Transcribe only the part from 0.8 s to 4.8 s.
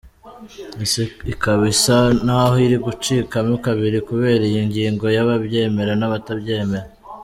Isi ikaba isa naho iri gucikamo kabiri kubera iyi